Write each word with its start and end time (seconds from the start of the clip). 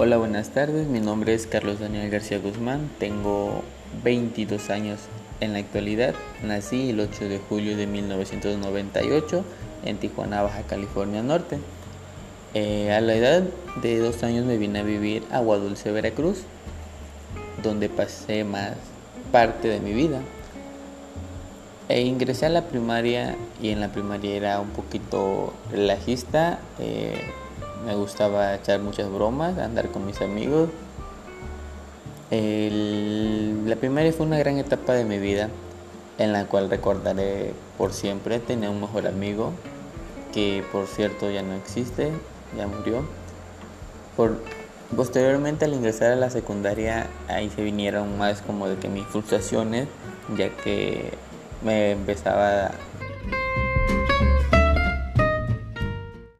Hola, 0.00 0.16
buenas 0.16 0.50
tardes. 0.50 0.86
Mi 0.86 1.00
nombre 1.00 1.34
es 1.34 1.48
Carlos 1.48 1.80
Daniel 1.80 2.08
García 2.08 2.38
Guzmán. 2.38 2.88
Tengo 3.00 3.64
22 4.04 4.70
años 4.70 5.00
en 5.40 5.54
la 5.54 5.58
actualidad. 5.58 6.14
Nací 6.44 6.90
el 6.90 7.00
8 7.00 7.28
de 7.28 7.40
julio 7.40 7.76
de 7.76 7.88
1998 7.88 9.44
en 9.84 9.96
Tijuana, 9.96 10.42
Baja 10.42 10.62
California 10.62 11.24
Norte. 11.24 11.58
Eh, 12.54 12.92
a 12.92 13.00
la 13.00 13.16
edad 13.16 13.42
de 13.82 13.98
dos 13.98 14.22
años 14.22 14.46
me 14.46 14.56
vine 14.56 14.78
a 14.78 14.82
vivir 14.84 15.24
a 15.32 15.40
Dulce, 15.40 15.90
Veracruz, 15.90 16.44
donde 17.64 17.88
pasé 17.88 18.44
más 18.44 18.74
parte 19.32 19.66
de 19.66 19.80
mi 19.80 19.94
vida. 19.94 20.20
E 21.88 22.02
ingresé 22.02 22.46
a 22.46 22.50
la 22.50 22.68
primaria 22.68 23.34
y 23.60 23.70
en 23.70 23.80
la 23.80 23.88
primaria 23.88 24.36
era 24.36 24.60
un 24.60 24.70
poquito 24.70 25.54
relajista. 25.72 26.60
Eh, 26.78 27.32
me 27.84 27.94
gustaba 27.94 28.54
echar 28.54 28.80
muchas 28.80 29.10
bromas, 29.10 29.58
andar 29.58 29.88
con 29.88 30.06
mis 30.06 30.20
amigos. 30.20 30.68
la 32.30 33.76
primaria 33.76 34.12
fue 34.12 34.26
una 34.26 34.38
gran 34.38 34.58
etapa 34.58 34.92
de 34.92 35.04
mi 35.04 35.18
vida 35.18 35.48
en 36.18 36.32
la 36.32 36.44
cual 36.46 36.68
recordaré 36.68 37.54
por 37.76 37.92
siempre. 37.92 38.38
Tenía 38.40 38.70
un 38.70 38.80
mejor 38.80 39.06
amigo 39.06 39.52
que 40.32 40.64
por 40.72 40.86
cierto 40.86 41.30
ya 41.30 41.42
no 41.42 41.54
existe, 41.54 42.10
ya 42.56 42.66
murió. 42.66 43.04
Posteriormente 44.96 45.64
al 45.64 45.74
ingresar 45.74 46.12
a 46.12 46.16
la 46.16 46.30
secundaria 46.30 47.06
ahí 47.28 47.50
se 47.50 47.62
vinieron 47.62 48.18
más 48.18 48.42
como 48.42 48.68
de 48.68 48.76
que 48.76 48.88
mis 48.88 49.06
frustraciones 49.06 49.86
ya 50.36 50.48
que 50.48 51.12
me 51.62 51.92
empezaba 51.92 52.72